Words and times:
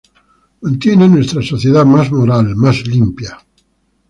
Mantiene 0.61 1.07
nuestra 1.07 1.43
sociedad 1.43 1.85
más 1.85 2.11
moral, 2.11 2.55
más 2.55 2.87
limpia". 2.87 3.37